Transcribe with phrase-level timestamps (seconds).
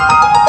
[0.00, 0.39] Produk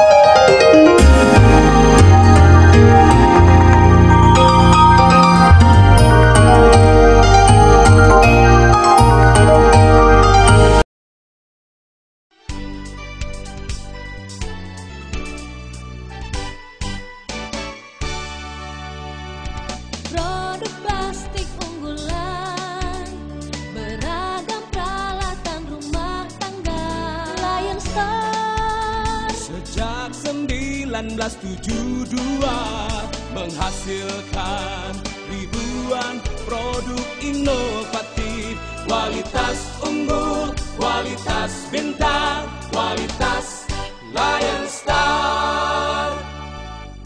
[36.52, 42.44] produk inovatif Kualitas unggul, kualitas bintang,
[42.76, 43.64] kualitas
[44.12, 46.12] Lion Star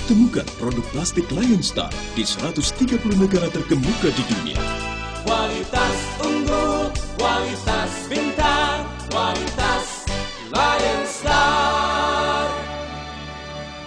[0.10, 4.62] Temukan produk plastik Lion Star di 130 negara terkemuka di dunia.
[5.22, 8.82] Kualitas unggul, kualitas bintang,
[9.14, 10.10] kualitas
[10.50, 12.46] Lion Star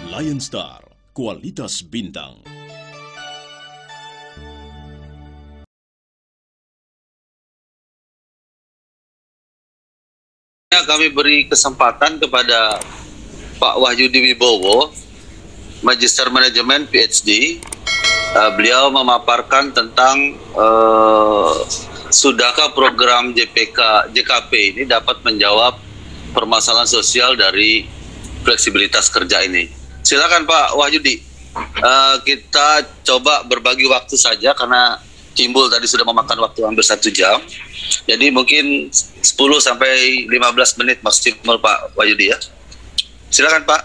[0.07, 0.79] Lion Star,
[1.11, 2.58] kualitas bintang.
[10.69, 12.77] Kami beri kesempatan kepada
[13.57, 14.93] Pak Wahyudi Wibowo,
[15.81, 17.57] Magister Manajemen PhD.
[18.37, 21.65] Uh, beliau memaparkan tentang uh,
[22.13, 25.81] sudahkah program JPK JKP ini dapat menjawab
[26.37, 27.89] permasalahan sosial dari
[28.45, 29.73] fleksibilitas kerja ini.
[30.05, 31.17] Silakan Pak Wahyudi.
[31.81, 35.01] Uh, kita coba berbagi waktu saja karena
[35.33, 37.41] Cimbul tadi sudah memakan waktu hampir satu jam.
[38.09, 39.21] Jadi mungkin 10
[39.61, 42.37] sampai 15 menit maksimal Pak Wahyudi ya.
[43.29, 43.81] Silakan Pak.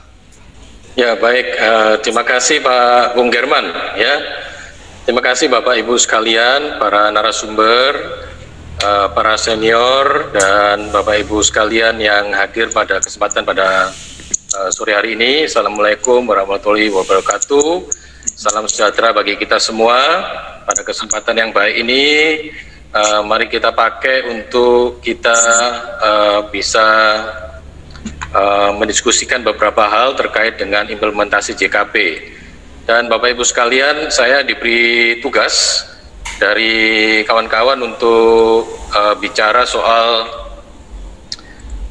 [0.95, 3.67] Ya baik, eh, terima kasih Pak Bung German
[3.99, 4.15] ya.
[5.05, 7.93] Terima kasih Bapak Ibu sekalian, para narasumber,
[8.79, 13.91] eh, para senior dan Bapak Ibu sekalian yang hadir pada kesempatan pada
[14.55, 15.51] eh, sore hari ini.
[15.51, 17.91] Assalamualaikum warahmatullahi wabarakatuh.
[18.33, 19.99] Salam sejahtera bagi kita semua.
[20.65, 22.05] Pada kesempatan yang baik ini,
[22.95, 25.39] eh, mari kita pakai untuk kita
[25.99, 26.87] eh, bisa
[28.35, 31.95] uh, mendiskusikan beberapa hal terkait dengan implementasi JKP.
[32.85, 35.87] Dan Bapak Ibu sekalian, saya diberi tugas
[36.37, 40.29] dari kawan-kawan untuk uh, bicara soal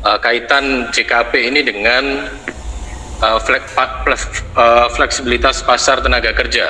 [0.06, 2.30] uh, kaitan JKP ini dengan
[3.24, 6.70] uh, uh, fleksibilitas pasar tenaga kerja.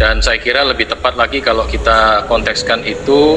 [0.00, 3.36] Dan saya kira lebih tepat lagi kalau kita kontekskan itu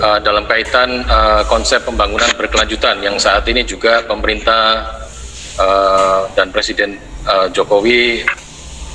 [0.00, 4.88] uh, dalam kaitan uh, konsep pembangunan berkelanjutan yang saat ini juga pemerintah
[5.60, 6.96] uh, dan Presiden
[7.28, 8.24] uh, Jokowi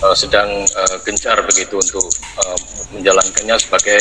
[0.04, 2.06] uh, sedang uh, gencar begitu untuk
[2.42, 2.58] uh,
[2.94, 4.00] menjalankannya sebagai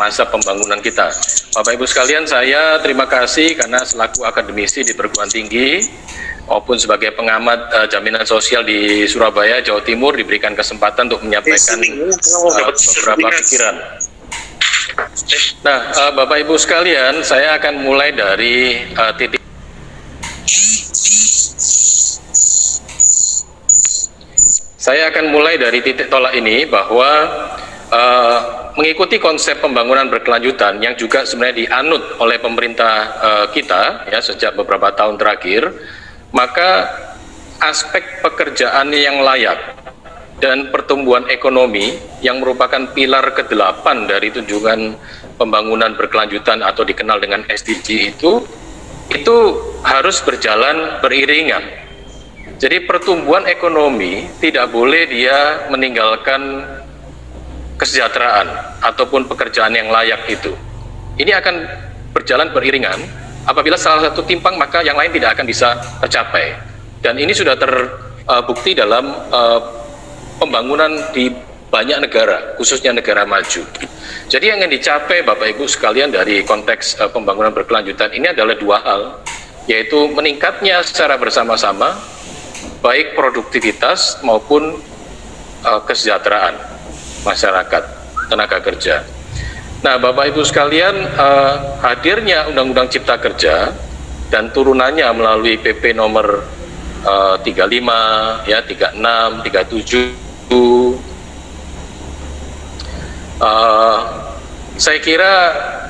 [0.00, 1.08] masa pembangunan kita.
[1.56, 5.80] Bapak Ibu sekalian, saya terima kasih karena selaku akademisi di perguruan tinggi
[6.46, 12.70] maupun sebagai pengamat uh, jaminan sosial di Surabaya, Jawa Timur diberikan kesempatan untuk menyampaikan uh,
[12.70, 13.76] beberapa pikiran.
[15.66, 19.35] Nah, uh, Bapak Ibu sekalian, saya akan mulai dari uh, titik
[24.86, 27.10] Saya akan mulai dari titik tolak ini bahwa
[27.90, 28.38] uh,
[28.78, 34.94] mengikuti konsep pembangunan berkelanjutan yang juga sebenarnya dianut oleh pemerintah uh, kita ya sejak beberapa
[34.94, 35.74] tahun terakhir,
[36.30, 36.86] maka
[37.58, 39.58] aspek pekerjaan yang layak
[40.38, 44.94] dan pertumbuhan ekonomi yang merupakan pilar kedelapan dari tunjungan
[45.34, 48.38] pembangunan berkelanjutan atau dikenal dengan SDG itu
[49.10, 49.36] itu
[49.82, 51.85] harus berjalan beriringan.
[52.56, 56.64] Jadi pertumbuhan ekonomi tidak boleh dia meninggalkan
[57.76, 60.56] kesejahteraan ataupun pekerjaan yang layak itu.
[61.20, 61.54] Ini akan
[62.16, 62.96] berjalan beriringan.
[63.44, 66.56] Apabila salah satu timpang maka yang lain tidak akan bisa tercapai.
[67.04, 69.60] Dan ini sudah terbukti dalam uh,
[70.40, 71.28] pembangunan di
[71.68, 73.62] banyak negara, khususnya negara maju.
[74.32, 78.80] Jadi yang ingin dicapai Bapak Ibu sekalian dari konteks uh, pembangunan berkelanjutan ini adalah dua
[78.80, 79.02] hal,
[79.68, 82.15] yaitu meningkatnya secara bersama-sama
[82.80, 84.80] baik produktivitas maupun
[85.64, 86.54] uh, kesejahteraan
[87.26, 87.82] masyarakat
[88.30, 89.02] tenaga kerja.
[89.84, 93.70] Nah, Bapak Ibu sekalian, uh, hadirnya Undang-Undang Cipta Kerja
[94.32, 96.42] dan turunannya melalui PP nomor
[97.06, 100.26] uh, 35 ya 36, 37
[103.38, 103.98] uh,
[104.76, 105.32] saya kira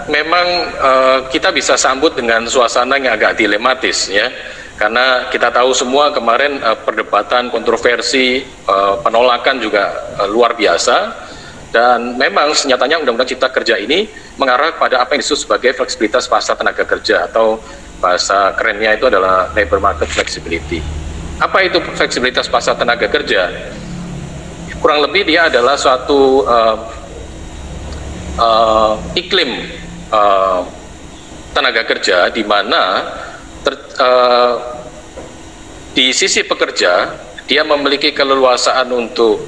[0.06, 0.46] memang
[0.78, 4.30] uh, kita bisa sambut dengan suasana yang agak dilematis ya
[4.76, 11.26] karena kita tahu semua kemarin uh, perdebatan kontroversi uh, penolakan juga uh, luar biasa
[11.72, 16.60] dan memang senyatanya Undang-Undang Cipta Kerja ini mengarah pada apa yang disebut sebagai fleksibilitas pasar
[16.60, 17.60] tenaga kerja atau
[18.00, 20.84] bahasa kerennya itu adalah labor market flexibility.
[21.40, 23.48] Apa itu fleksibilitas pasar tenaga kerja?
[24.80, 26.76] Kurang lebih dia adalah suatu uh,
[28.36, 29.68] uh, iklim
[30.12, 30.64] uh,
[31.56, 33.04] tenaga kerja di mana
[33.66, 34.54] ter, uh,
[35.90, 37.18] di sisi pekerja
[37.50, 39.42] dia memiliki keleluasaan untuk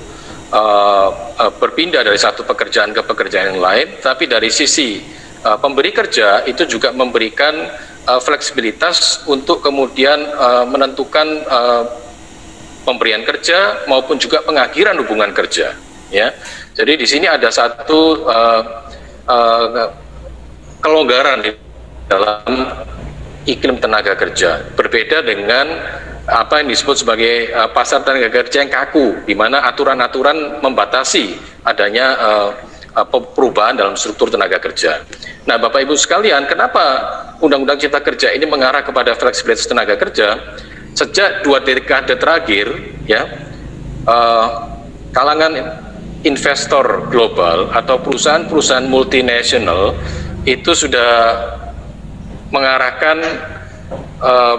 [0.50, 4.98] uh, uh, berpindah dari satu pekerjaan ke pekerjaan yang lain, tapi dari sisi
[5.46, 7.54] uh, pemberi kerja itu juga memberikan
[8.10, 11.84] uh, fleksibilitas untuk kemudian uh, menentukan uh,
[12.82, 15.78] pemberian kerja maupun juga pengakhiran hubungan kerja
[16.08, 16.32] ya.
[16.72, 18.62] Jadi di sini ada satu uh,
[19.28, 19.90] uh,
[20.80, 21.44] kelonggaran
[22.08, 22.42] dalam
[23.48, 25.66] iklim tenaga kerja berbeda dengan
[26.28, 32.06] apa yang disebut sebagai uh, pasar tenaga kerja yang kaku di mana aturan-aturan membatasi adanya
[32.20, 32.48] uh,
[33.08, 35.00] perubahan dalam struktur tenaga kerja.
[35.48, 36.84] Nah, Bapak Ibu sekalian, kenapa
[37.38, 40.34] Undang-Undang Cipta Kerja ini mengarah kepada fleksibilitas tenaga kerja?
[40.98, 42.74] Sejak dua dekade terakhir,
[43.06, 43.22] ya,
[44.02, 44.66] uh,
[45.14, 45.78] kalangan
[46.26, 49.94] investor global atau perusahaan-perusahaan multinasional
[50.42, 51.38] itu sudah
[52.48, 53.16] mengarahkan
[54.20, 54.56] uh,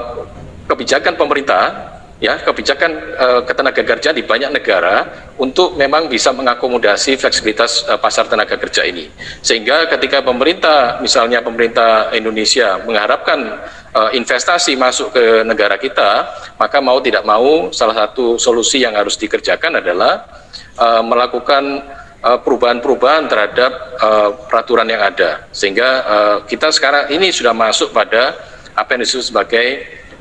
[0.70, 1.90] kebijakan pemerintah
[2.20, 5.08] ya kebijakan uh, ketenaga kerja di banyak negara
[5.40, 9.08] untuk memang bisa mengakomodasi fleksibilitas uh, pasar tenaga kerja ini.
[9.40, 13.64] Sehingga ketika pemerintah misalnya pemerintah Indonesia mengharapkan
[13.96, 16.28] uh, investasi masuk ke negara kita
[16.60, 20.28] maka mau tidak mau salah satu solusi yang harus dikerjakan adalah
[20.76, 21.88] uh, melakukan
[22.20, 28.36] perubahan-perubahan terhadap uh, peraturan yang ada sehingga uh, kita sekarang ini sudah masuk pada
[28.76, 29.68] apa yang disebut sebagai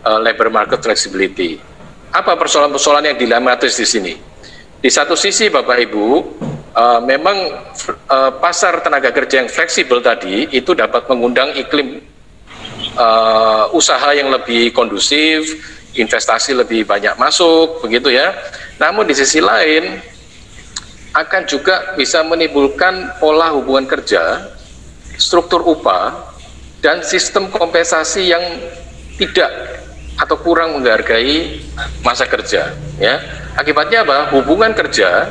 [0.06, 1.58] uh, labor market flexibility
[2.12, 4.14] apa persoalan-persoalan yang dilematis di sini?
[4.78, 6.06] Di satu sisi Bapak Ibu,
[6.72, 7.36] uh, memang
[8.08, 12.00] uh, pasar tenaga kerja yang fleksibel tadi itu dapat mengundang iklim
[12.96, 15.52] uh, usaha yang lebih kondusif,
[15.98, 18.32] investasi lebih banyak masuk, begitu ya.
[18.80, 20.00] Namun di sisi lain
[21.18, 24.46] akan juga bisa menimbulkan pola hubungan kerja,
[25.18, 26.14] struktur upah,
[26.78, 28.42] dan sistem kompensasi yang
[29.18, 29.50] tidak
[30.18, 31.62] atau kurang menghargai
[32.06, 32.70] masa kerja
[33.02, 33.18] ya.
[33.58, 34.30] Akibatnya apa?
[34.34, 35.26] Hubungan kerja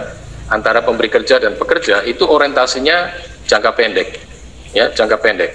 [0.52, 3.12] antara pemberi kerja dan pekerja itu orientasinya
[3.48, 4.28] jangka pendek
[4.76, 5.52] ya jangka pendek.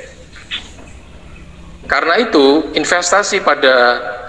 [1.88, 3.74] Karena itu investasi pada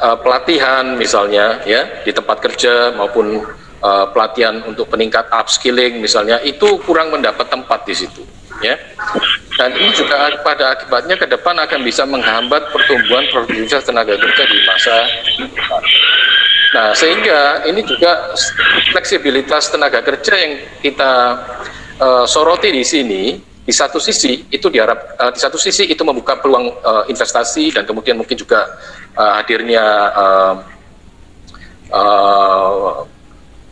[0.02, 3.40] uh, pelatihan misalnya ya di tempat kerja maupun
[3.84, 8.24] uh, pelatihan untuk peningkat upskilling misalnya itu kurang mendapat tempat di situ
[8.64, 8.80] ya
[9.54, 14.58] dan ini juga pada akibatnya ke depan akan bisa menghambat pertumbuhan produktivitas tenaga kerja di
[14.66, 14.96] masa
[15.38, 15.84] depan.
[16.74, 18.34] Nah, sehingga ini juga
[18.90, 21.38] fleksibilitas tenaga kerja yang kita
[22.02, 26.42] uh, soroti di sini di satu sisi itu diharap uh, di satu sisi itu membuka
[26.42, 28.74] peluang uh, investasi dan kemudian mungkin juga
[29.14, 29.86] uh, hadirnya
[30.18, 30.54] uh,
[31.94, 33.06] uh,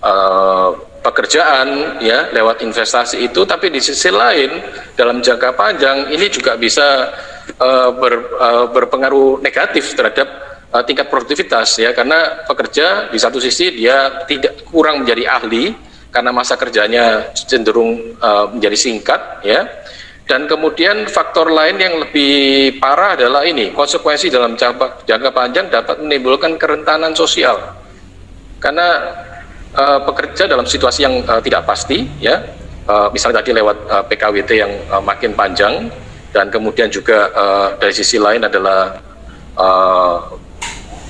[0.01, 0.69] uh,
[1.01, 4.61] pekerjaan ya lewat investasi itu tapi di sisi lain
[4.93, 7.09] dalam jangka panjang ini juga bisa
[7.57, 10.29] uh, ber, uh, berpengaruh negatif terhadap
[10.71, 11.91] uh, tingkat produktivitas ya.
[11.91, 15.73] Karena pekerja di satu sisi dia tidak kurang menjadi ahli
[16.11, 19.67] karena masa kerjanya cenderung uh, menjadi singkat ya.
[20.21, 25.99] Dan kemudian faktor lain yang lebih parah adalah ini konsekuensi dalam jangka, jangka panjang dapat
[25.99, 27.59] menimbulkan kerentanan sosial.
[28.61, 29.11] Karena
[29.75, 32.41] uh, pekerja dalam situasi yang uh, tidak pasti ya.
[32.89, 35.87] Uh, misalnya tadi lewat uh, PKWT yang uh, makin panjang
[36.33, 38.97] dan kemudian juga uh, dari sisi lain adalah
[39.55, 40.17] uh,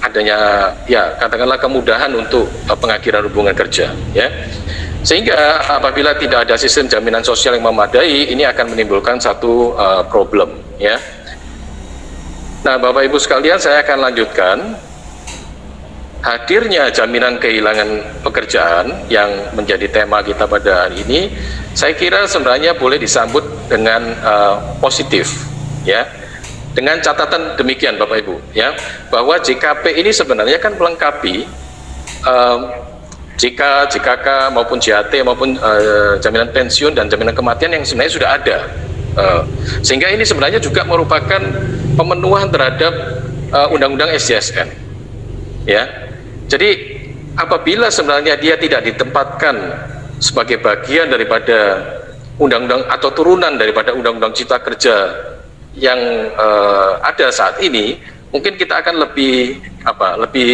[0.02, 4.28] adanya ya katakanlah kemudahan untuk uh, pengakhiran hubungan kerja ya.
[5.02, 10.62] Sehingga apabila tidak ada sistem jaminan sosial yang memadai ini akan menimbulkan satu uh, problem
[10.78, 11.02] ya.
[12.62, 14.58] Nah Bapak Ibu sekalian saya akan lanjutkan
[16.22, 21.34] hadirnya jaminan kehilangan pekerjaan yang menjadi tema kita pada hari ini,
[21.74, 25.34] saya kira sebenarnya boleh disambut dengan uh, positif,
[25.82, 26.06] ya.
[26.72, 28.72] Dengan catatan demikian, Bapak Ibu, ya,
[29.12, 31.44] bahwa JKP ini sebenarnya kan melengkapi
[32.24, 32.72] um,
[33.36, 38.58] JK, JKK maupun JHT maupun uh, jaminan pensiun dan jaminan kematian yang sebenarnya sudah ada.
[39.12, 39.44] Uh,
[39.84, 41.44] sehingga ini sebenarnya juga merupakan
[42.00, 42.94] pemenuhan terhadap
[43.68, 44.72] undang-undang uh, SJSN.
[45.68, 46.01] Ya,
[46.52, 46.70] jadi
[47.40, 49.56] apabila sebenarnya dia tidak ditempatkan
[50.20, 51.80] sebagai bagian daripada
[52.36, 54.96] undang-undang atau turunan daripada undang-undang cipta kerja
[55.80, 56.00] yang
[56.36, 57.96] uh, ada saat ini,
[58.36, 60.20] mungkin kita akan lebih apa?
[60.28, 60.52] lebih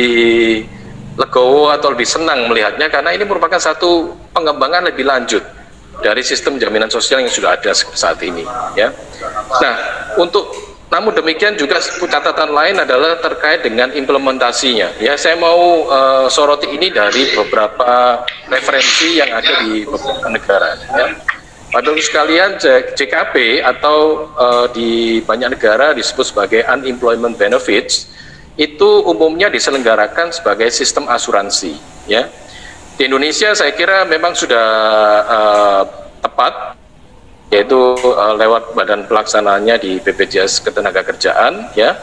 [1.18, 5.42] legowo atau lebih senang melihatnya karena ini merupakan satu pengembangan lebih lanjut
[5.98, 8.46] dari sistem jaminan sosial yang sudah ada saat ini
[8.77, 8.94] ya.
[9.58, 9.74] Nah,
[10.22, 14.96] untuk namun demikian juga catatan lain adalah terkait dengan implementasinya.
[15.03, 20.79] Ya, saya mau uh, soroti ini dari beberapa referensi yang ada di beberapa negara.
[20.79, 21.08] Ya.
[21.67, 22.56] Pada sekalian
[22.96, 28.08] JKP atau uh, di banyak negara disebut sebagai unemployment benefits
[28.56, 31.75] itu umumnya diselenggarakan sebagai sistem asuransi.
[32.08, 32.32] Ya,
[32.96, 34.67] di Indonesia saya kira memang sudah
[35.27, 35.84] uh,
[36.24, 36.76] tepat
[37.48, 41.96] yaitu uh, lewat badan pelaksananya di BPJS Ketenagakerjaan ya.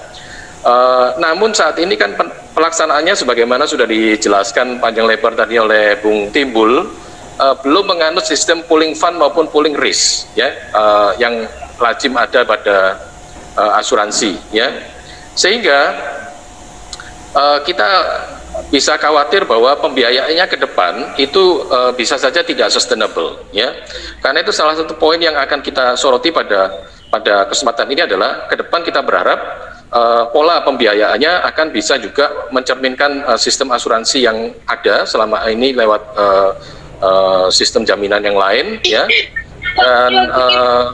[0.65, 2.17] Uh, namun saat ini kan
[2.57, 6.89] pelaksanaannya sebagaimana sudah dijelaskan panjang lebar tadi oleh Bung Timbul
[7.37, 11.45] uh, belum menganut sistem pooling fund maupun pooling risk ya uh, yang
[11.77, 12.97] lazim ada pada
[13.61, 14.73] uh, asuransi ya.
[15.37, 15.93] Sehingga
[17.37, 17.91] uh, kita
[18.71, 23.71] bisa khawatir bahwa pembiayaannya ke depan itu uh, bisa saja tidak sustainable ya.
[24.23, 26.71] Karena itu salah satu poin yang akan kita soroti pada
[27.11, 29.39] pada kesempatan ini adalah ke depan kita berharap
[29.91, 36.03] uh, pola pembiayaannya akan bisa juga mencerminkan uh, sistem asuransi yang ada selama ini lewat
[36.15, 36.51] uh,
[37.03, 39.07] uh, sistem jaminan yang lain ya.
[39.75, 40.85] Dan uh,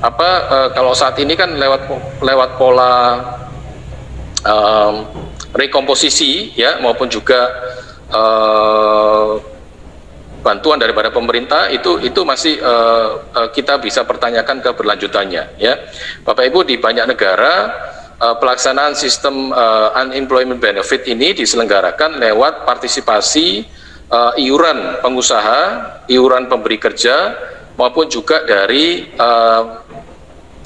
[0.00, 1.84] apa uh, kalau saat ini kan lewat
[2.22, 3.18] lewat pola
[4.46, 7.40] um, rekomposisi ya maupun juga
[8.12, 9.40] uh,
[10.40, 15.74] bantuan daripada pemerintah itu itu masih uh, uh, kita bisa pertanyakan keberlanjutannya ya.
[16.22, 17.54] Bapak Ibu di banyak negara
[18.22, 23.66] uh, pelaksanaan sistem uh, unemployment benefit ini diselenggarakan lewat partisipasi
[24.08, 25.60] uh, iuran pengusaha,
[26.06, 27.34] iuran pemberi kerja
[27.78, 29.87] maupun juga dari uh,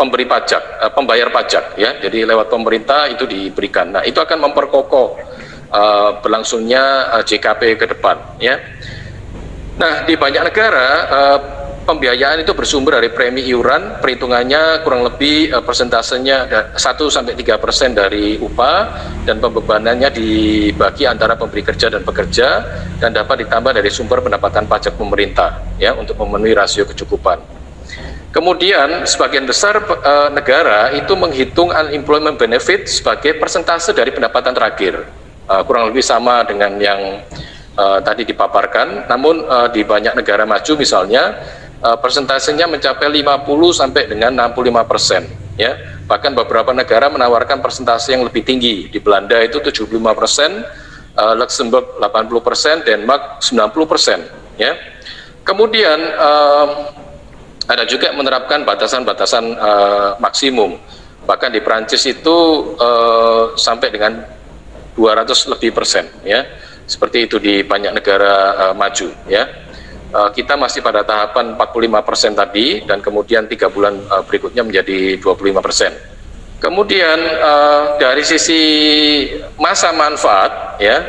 [0.02, 1.94] pemberi pajak, uh, pembayar pajak ya.
[2.02, 3.94] Jadi lewat pemerintah itu diberikan.
[3.94, 5.14] Nah, itu akan memperkokoh
[5.71, 8.59] uh, berlangsungnya uh, JKP ke depan ya.
[9.78, 11.38] Nah, di banyak negara uh,
[11.87, 17.94] pembiayaan itu bersumber dari premi iuran, perhitungannya kurang lebih uh, persentasenya 1 sampai 3 persen
[17.94, 18.90] dari upah
[19.23, 22.49] dan pembebanannya dibagi antara pemberi kerja dan pekerja
[22.99, 27.62] dan dapat ditambah dari sumber pendapatan pajak pemerintah ya untuk memenuhi rasio kecukupan.
[28.32, 35.04] Kemudian sebagian besar e, negara itu menghitung unemployment benefit sebagai persentase dari pendapatan terakhir.
[35.44, 37.20] E, kurang lebih sama dengan yang
[37.76, 39.04] e, tadi dipaparkan.
[39.04, 41.44] Namun e, di banyak negara maju misalnya
[41.76, 43.44] e, persentasenya mencapai 50
[43.76, 45.28] sampai dengan 65 persen.
[45.60, 45.76] Ya,
[46.08, 48.88] bahkan beberapa negara menawarkan persentase yang lebih tinggi.
[48.88, 50.64] Di Belanda itu 75 persen,
[51.12, 54.24] e, Luxembourg 80 persen, Denmark 90 persen.
[54.56, 54.72] Ya.
[55.44, 56.30] Kemudian e,
[57.69, 60.78] ada juga menerapkan batasan-batasan uh, maksimum.
[61.23, 62.37] Bahkan di Prancis itu
[62.78, 64.26] uh, sampai dengan
[64.99, 66.42] 200 lebih persen, ya.
[66.85, 68.35] Seperti itu di banyak negara
[68.69, 69.47] uh, maju, ya.
[70.12, 75.16] Uh, kita masih pada tahapan 45 persen tadi, dan kemudian tiga bulan uh, berikutnya menjadi
[75.23, 75.92] 25 persen.
[76.59, 78.61] Kemudian uh, dari sisi
[79.57, 81.00] masa manfaat, ya,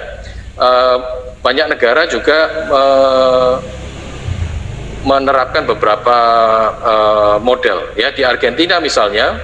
[0.55, 0.97] uh,
[1.43, 2.39] banyak negara juga
[2.71, 3.53] uh,
[5.03, 6.17] menerapkan beberapa
[6.79, 7.91] uh, model.
[7.99, 9.35] Ya di Argentina misalnya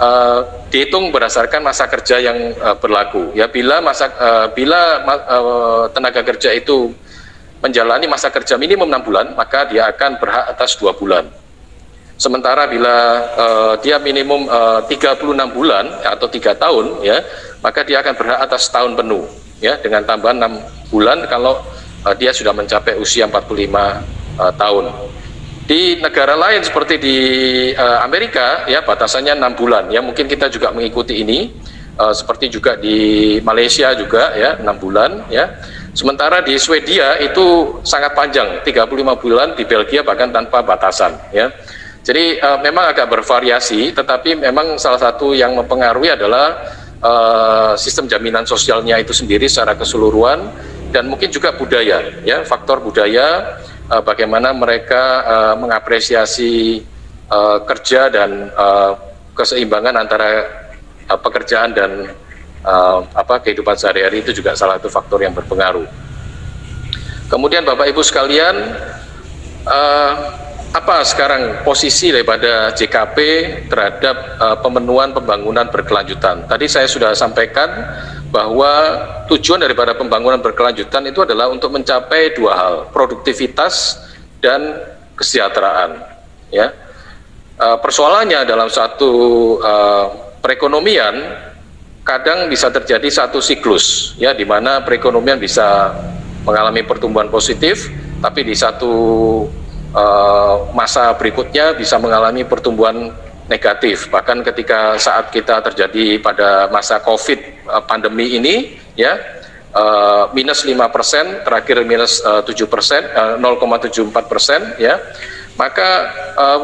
[0.00, 3.30] uh, dihitung berdasarkan masa kerja yang uh, berlaku.
[3.36, 6.90] Ya bila masa uh, bila uh, tenaga kerja itu
[7.60, 11.28] menjalani masa kerja minimum enam bulan maka dia akan berhak atas dua bulan.
[12.16, 12.96] Sementara bila
[13.36, 17.20] uh, dia minimum uh, 36 bulan atau tiga tahun ya
[17.58, 19.26] maka dia akan berhak atas tahun penuh
[19.58, 20.54] ya dengan tambahan enam
[20.94, 21.58] bulan kalau
[22.20, 24.90] dia sudah mencapai usia 45 uh, tahun.
[25.64, 27.16] Di negara lain seperti di
[27.72, 31.56] uh, Amerika ya batasannya enam bulan ya mungkin kita juga mengikuti ini
[31.96, 35.48] uh, seperti juga di Malaysia juga ya enam bulan ya.
[35.94, 41.48] Sementara di Swedia itu sangat panjang 35 bulan di Belgia bahkan tanpa batasan ya.
[42.04, 46.60] Jadi uh, memang agak bervariasi tetapi memang salah satu yang mempengaruhi adalah
[47.00, 50.52] uh, sistem jaminan sosialnya itu sendiri secara keseluruhan
[50.92, 53.56] dan mungkin juga budaya ya faktor budaya
[53.90, 56.84] uh, bagaimana mereka uh, mengapresiasi
[57.28, 58.96] uh, kerja dan uh,
[59.34, 60.28] keseimbangan antara
[61.10, 61.90] uh, pekerjaan dan
[62.64, 65.86] uh, apa kehidupan sehari-hari itu juga salah satu faktor yang berpengaruh.
[67.28, 68.54] Kemudian Bapak Ibu sekalian,
[69.66, 70.14] uh,
[70.74, 73.16] apa sekarang posisi daripada JKP
[73.70, 76.44] terhadap uh, pemenuhan pembangunan berkelanjutan?
[76.50, 77.70] Tadi saya sudah sampaikan
[78.34, 78.98] bahwa
[79.30, 84.02] tujuan daripada pembangunan berkelanjutan itu adalah untuk mencapai dua hal, produktivitas
[84.42, 84.82] dan
[85.14, 86.02] kesejahteraan.
[86.50, 86.74] Ya,
[87.62, 89.10] uh, persoalannya dalam satu
[89.62, 90.06] uh,
[90.42, 91.14] perekonomian
[92.02, 95.94] kadang bisa terjadi satu siklus, ya, di mana perekonomian bisa
[96.42, 97.86] mengalami pertumbuhan positif,
[98.18, 98.92] tapi di satu
[99.94, 103.14] uh, masa berikutnya bisa mengalami pertumbuhan
[103.48, 104.08] negatif.
[104.08, 109.20] Bahkan ketika saat kita terjadi pada masa COVID uh, pandemi ini, ya
[109.76, 114.96] uh, minus 5 persen, terakhir minus uh, 7 persen, uh, 0,74 persen, ya
[115.54, 115.88] maka
[116.34, 116.62] uh,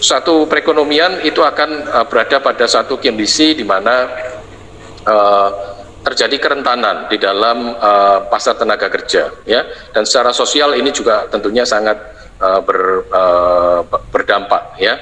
[0.00, 4.08] satu perekonomian itu akan berada pada satu kondisi di mana
[5.04, 5.50] uh,
[6.02, 9.62] terjadi kerentanan di dalam uh, pasar tenaga kerja ya
[9.94, 11.94] dan secara sosial ini juga tentunya sangat
[12.42, 13.80] uh, ber, uh,
[14.10, 14.98] berdampak ya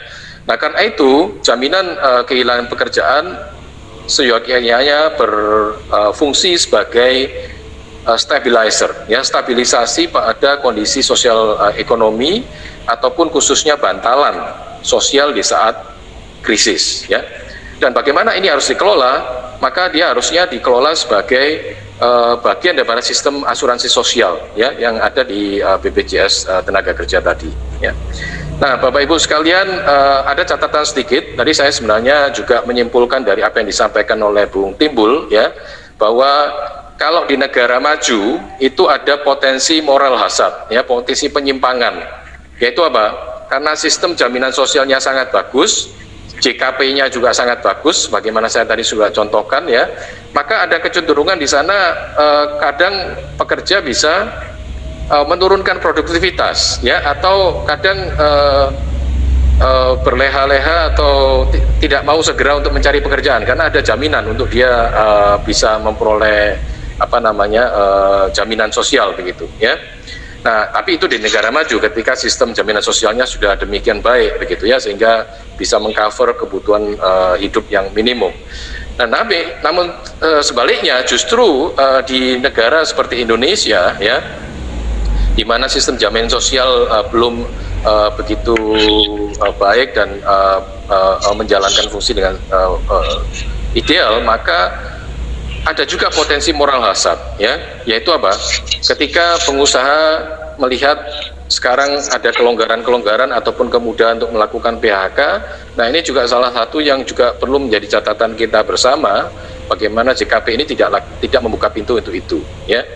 [0.51, 3.39] nah karena itu jaminan uh, kehilangan pekerjaan
[4.11, 7.15] seyogyanya berfungsi uh, sebagai
[8.03, 12.43] uh, stabilizer ya stabilisasi pada kondisi sosial uh, ekonomi
[12.83, 14.35] ataupun khususnya bantalan
[14.83, 15.79] sosial di saat
[16.43, 17.23] krisis ya.
[17.81, 19.41] Dan bagaimana ini harus dikelola?
[19.61, 25.61] Maka dia harusnya dikelola sebagai uh, bagian daripada sistem asuransi sosial ya yang ada di
[25.61, 27.49] uh, BPJS uh, tenaga kerja tadi
[27.81, 27.93] ya.
[28.61, 31.33] Nah, Bapak Ibu sekalian, uh, ada catatan sedikit.
[31.33, 35.49] Tadi saya sebenarnya juga menyimpulkan dari apa yang disampaikan oleh Bung Timbul ya,
[35.97, 36.53] bahwa
[37.01, 42.21] kalau di negara maju itu ada potensi moral hasad, ya, potensi penyimpangan.
[42.61, 43.31] Yaitu apa?
[43.51, 45.91] karena sistem jaminan sosialnya sangat bagus,
[46.39, 49.91] JKP-nya juga sangat bagus, bagaimana saya tadi sudah contohkan ya,
[50.31, 51.77] maka ada kecenderungan di sana
[52.15, 52.95] eh, kadang
[53.35, 54.31] pekerja bisa
[55.11, 58.67] eh, menurunkan produktivitas ya, atau kadang eh,
[59.59, 61.45] eh, berleha-leha atau
[61.83, 66.57] tidak mau segera untuk mencari pekerjaan karena ada jaminan untuk dia eh, bisa memperoleh
[67.01, 69.75] apa namanya eh, jaminan sosial begitu ya.
[70.41, 74.81] Nah, tapi itu di negara maju ketika sistem jaminan sosialnya sudah demikian baik begitu ya
[74.81, 75.29] sehingga
[75.61, 78.33] bisa mengcover kebutuhan uh, hidup yang minimum.
[78.97, 79.93] Nah, tapi namun
[80.25, 84.17] uh, sebaliknya justru uh, di negara seperti Indonesia ya
[85.41, 87.49] di mana sistem jaminan sosial uh, belum
[87.81, 88.53] uh, begitu
[89.41, 90.61] uh, baik dan uh,
[90.93, 93.25] uh, menjalankan fungsi dengan uh, uh,
[93.73, 94.69] ideal, maka
[95.65, 97.57] ada juga potensi moral hasad ya.
[97.89, 98.37] Yaitu apa?
[98.85, 100.01] Ketika pengusaha
[100.61, 101.01] melihat
[101.49, 105.21] sekarang ada kelonggaran-kelonggaran ataupun kemudahan untuk melakukan PHK
[105.75, 109.27] nah ini juga salah satu yang juga perlu menjadi catatan kita bersama
[109.67, 112.39] bagaimana JKP ini tidak tidak membuka pintu untuk itu
[112.71, 112.87] ya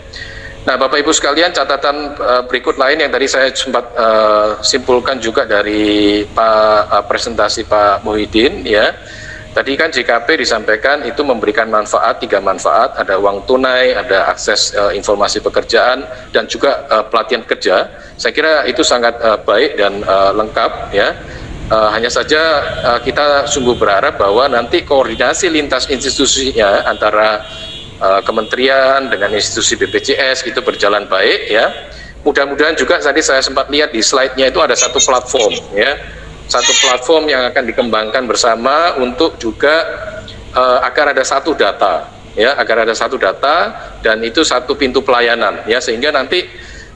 [0.64, 5.44] Nah, Bapak Ibu sekalian, catatan uh, berikut lain yang tadi saya sempat uh, simpulkan juga
[5.44, 8.96] dari Pak uh, presentasi Pak Muhyiddin ya
[9.54, 14.90] Tadi kan JKP disampaikan itu memberikan manfaat, tiga manfaat, ada uang tunai, ada akses uh,
[14.90, 16.02] informasi pekerjaan,
[16.34, 17.86] dan juga uh, pelatihan kerja.
[18.18, 21.14] Saya kira itu sangat uh, baik dan uh, lengkap ya.
[21.70, 22.42] Uh, hanya saja
[22.82, 27.46] uh, kita sungguh berharap bahwa nanti koordinasi lintas institusinya antara
[28.00, 31.66] uh, kementerian dengan institusi BPJS itu berjalan baik ya.
[32.24, 35.92] Mudah-mudahan juga tadi saya sempat lihat di slide-nya itu ada satu platform ya.
[36.48, 39.84] Satu platform yang akan dikembangkan bersama untuk juga
[40.56, 43.70] uh, agar ada satu data ya agar ada satu data
[44.02, 45.78] dan itu satu pintu pelayanan ya.
[45.84, 46.48] Sehingga nanti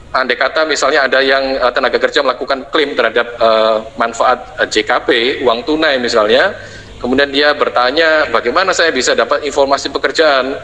[0.09, 5.61] andai kata misalnya ada yang uh, tenaga kerja melakukan klaim terhadap uh, manfaat JKP uang
[5.69, 6.57] tunai misalnya
[6.97, 10.57] kemudian dia bertanya bagaimana saya bisa dapat informasi pekerjaan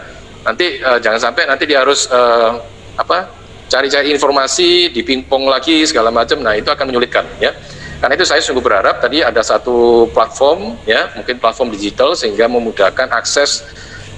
[0.46, 2.62] nanti uh, jangan sampai nanti dia harus uh,
[2.96, 3.28] apa
[3.66, 6.40] cari-cari informasi dipingpong lagi segala macam.
[6.40, 7.52] Nah itu akan menyulitkan ya.
[8.00, 13.10] Karena itu saya sungguh berharap tadi ada satu platform ya, mungkin platform digital sehingga memudahkan
[13.10, 13.66] akses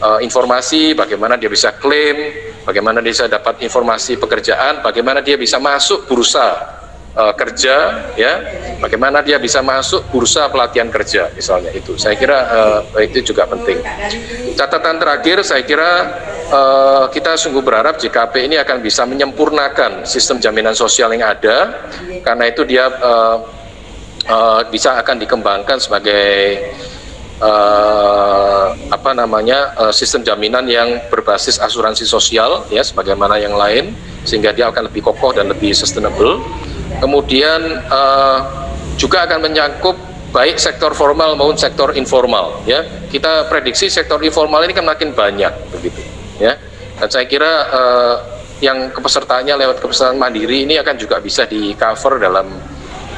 [0.03, 2.35] uh, informasi bagaimana dia bisa klaim,
[2.67, 6.76] bagaimana dia bisa dapat informasi pekerjaan, bagaimana dia bisa masuk bursa
[7.17, 7.75] uh, kerja
[8.13, 8.33] ya,
[8.77, 11.97] bagaimana dia bisa masuk bursa pelatihan kerja misalnya itu.
[11.97, 12.37] Saya kira
[12.93, 13.81] uh, itu juga penting.
[14.53, 15.91] Catatan terakhir saya kira
[16.53, 21.89] uh, kita sungguh berharap JKP ini akan bisa menyempurnakan sistem jaminan sosial yang ada
[22.21, 23.37] karena itu dia uh,
[24.29, 26.61] uh, bisa akan dikembangkan sebagai
[27.41, 33.93] uh, apa namanya uh, sistem jaminan yang berbasis asuransi sosial ya sebagaimana yang lain
[34.27, 36.43] sehingga dia akan lebih kokoh dan lebih sustainable.
[36.97, 38.39] Kemudian uh,
[38.97, 39.97] juga akan menyangkut
[40.33, 42.83] baik sektor formal maupun sektor informal ya.
[43.07, 46.01] Kita prediksi sektor informal ini kan makin banyak begitu
[46.41, 46.57] ya.
[46.97, 48.15] Dan saya kira uh,
[48.57, 52.49] yang kepesertaannya lewat kepesertaan mandiri ini akan juga bisa di cover dalam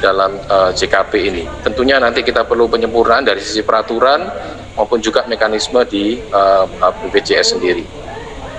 [0.00, 1.44] dalam uh, eh, JKP ini.
[1.60, 4.24] Tentunya nanti kita perlu penyempurnaan dari sisi peraturan
[4.72, 6.64] maupun juga mekanisme di uh,
[7.04, 7.84] BPJS sendiri.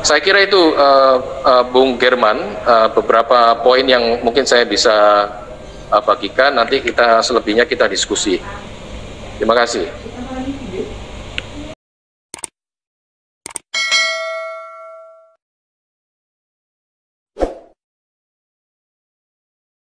[0.01, 5.29] Saya kira itu uh, uh, Bung German uh, beberapa poin yang mungkin saya bisa
[5.93, 8.41] uh, bagikan nanti kita selebihnya kita diskusi.
[9.37, 9.85] Terima kasih.